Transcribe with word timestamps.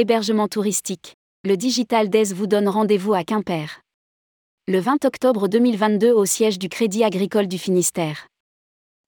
Hébergement 0.00 0.46
touristique. 0.46 1.16
Le 1.44 1.56
Digital 1.56 2.08
Days 2.08 2.32
vous 2.32 2.46
donne 2.46 2.68
rendez-vous 2.68 3.14
à 3.14 3.24
Quimper. 3.24 3.80
Le 4.68 4.78
20 4.78 5.04
octobre 5.04 5.48
2022 5.48 6.12
au 6.12 6.24
siège 6.24 6.60
du 6.60 6.68
Crédit 6.68 7.02
Agricole 7.02 7.48
du 7.48 7.58
Finistère. 7.58 8.28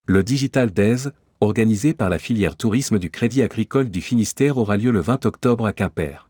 Le 0.08 0.24
Digital 0.24 0.72
Days, 0.72 1.10
organisé 1.40 1.94
par 1.94 2.10
la 2.10 2.18
filière 2.18 2.56
tourisme 2.56 2.98
du 2.98 3.08
Crédit 3.08 3.40
Agricole 3.40 3.88
du 3.88 4.00
Finistère, 4.00 4.58
aura 4.58 4.76
lieu 4.76 4.90
le 4.90 4.98
20 4.98 5.26
octobre 5.26 5.64
à 5.64 5.72
Quimper. 5.72 6.28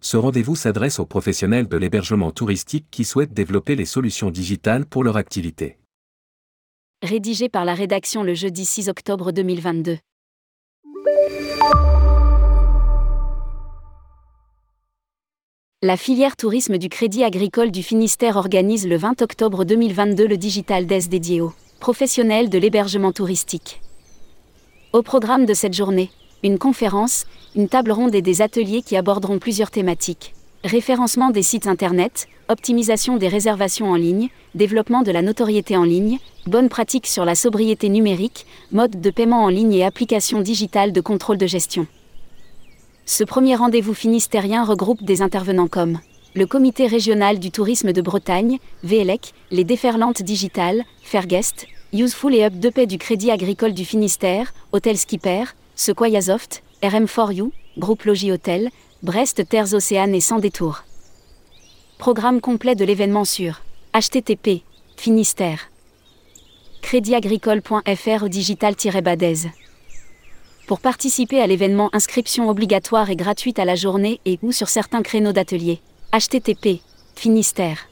Ce 0.00 0.16
rendez-vous 0.16 0.56
s'adresse 0.56 0.98
aux 0.98 1.06
professionnels 1.06 1.68
de 1.68 1.76
l'hébergement 1.76 2.32
touristique 2.32 2.86
qui 2.90 3.04
souhaitent 3.04 3.34
développer 3.34 3.76
les 3.76 3.84
solutions 3.84 4.32
digitales 4.32 4.84
pour 4.84 5.04
leur 5.04 5.16
activité. 5.16 5.78
Rédigé 7.04 7.48
par 7.48 7.64
la 7.64 7.74
rédaction 7.74 8.24
le 8.24 8.34
jeudi 8.34 8.64
6 8.64 8.88
octobre 8.88 9.30
2022. 9.30 9.98
La 15.88 15.96
filière 15.96 16.36
tourisme 16.36 16.76
du 16.76 16.90
Crédit 16.90 17.24
Agricole 17.24 17.70
du 17.70 17.82
Finistère 17.82 18.36
organise 18.36 18.86
le 18.86 18.98
20 18.98 19.22
octobre 19.22 19.64
2022 19.64 20.26
le 20.26 20.36
Digital 20.36 20.84
Days 20.84 21.08
dédié 21.08 21.40
aux 21.40 21.54
professionnels 21.80 22.50
de 22.50 22.58
l'hébergement 22.58 23.10
touristique. 23.10 23.80
Au 24.92 25.00
programme 25.00 25.46
de 25.46 25.54
cette 25.54 25.72
journée, 25.72 26.10
une 26.42 26.58
conférence, 26.58 27.24
une 27.56 27.70
table 27.70 27.90
ronde 27.90 28.14
et 28.14 28.20
des 28.20 28.42
ateliers 28.42 28.82
qui 28.82 28.98
aborderont 28.98 29.38
plusieurs 29.38 29.70
thématiques. 29.70 30.34
Référencement 30.62 31.30
des 31.30 31.42
sites 31.42 31.66
Internet, 31.66 32.28
optimisation 32.50 33.16
des 33.16 33.28
réservations 33.28 33.90
en 33.90 33.96
ligne, 33.96 34.28
développement 34.54 35.00
de 35.00 35.10
la 35.10 35.22
notoriété 35.22 35.74
en 35.78 35.84
ligne, 35.84 36.18
bonnes 36.44 36.68
pratiques 36.68 37.06
sur 37.06 37.24
la 37.24 37.34
sobriété 37.34 37.88
numérique, 37.88 38.44
mode 38.72 39.00
de 39.00 39.10
paiement 39.10 39.42
en 39.42 39.48
ligne 39.48 39.72
et 39.72 39.86
applications 39.86 40.42
digitales 40.42 40.92
de 40.92 41.00
contrôle 41.00 41.38
de 41.38 41.46
gestion. 41.46 41.86
Ce 43.08 43.24
premier 43.24 43.56
rendez-vous 43.56 43.94
finistérien 43.94 44.62
regroupe 44.62 45.02
des 45.02 45.22
intervenants 45.22 45.66
comme 45.66 45.98
le 46.34 46.44
Comité 46.44 46.86
régional 46.86 47.38
du 47.38 47.50
tourisme 47.50 47.94
de 47.94 48.02
Bretagne, 48.02 48.58
VLEC, 48.84 49.32
les 49.50 49.64
déferlantes 49.64 50.20
digitales, 50.20 50.84
Fairguest, 51.02 51.66
Useful 51.94 52.34
et 52.34 52.44
Up 52.44 52.52
de 52.52 52.68
paix 52.68 52.86
du 52.86 52.98
Crédit 52.98 53.30
agricole 53.30 53.72
du 53.72 53.86
Finistère, 53.86 54.52
Hôtel 54.72 54.98
Skipper, 54.98 55.44
Sequoia-Soft, 55.74 56.62
RM4U, 56.82 57.50
Groupe 57.78 58.02
Logis 58.02 58.30
Hôtel, 58.30 58.68
Brest 59.02 59.48
Terres 59.48 59.72
Océanes 59.72 60.14
et 60.14 60.20
Sans 60.20 60.38
Détour. 60.38 60.84
Programme 61.96 62.42
complet 62.42 62.74
de 62.74 62.84
l'événement 62.84 63.24
sur 63.24 63.62
http 63.94 64.64
Finistère. 64.98 65.70
Créditagricole.fr 66.82 68.28
digital-badaise 68.28 69.48
pour 70.68 70.80
participer 70.80 71.40
à 71.40 71.46
l'événement 71.46 71.88
inscription 71.94 72.48
obligatoire 72.48 73.08
et 73.10 73.16
gratuite 73.16 73.58
à 73.58 73.64
la 73.64 73.74
journée 73.74 74.20
et 74.26 74.38
ou 74.42 74.52
sur 74.52 74.68
certains 74.68 75.02
créneaux 75.02 75.32
d'atelier. 75.32 75.80
HTTP 76.12 76.80
Finistère. 77.16 77.88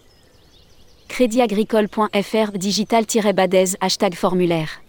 Créditagricole.fr 1.09 2.53
digital-badez 2.53 3.77
hashtag 3.81 4.15
formulaire. 4.15 4.83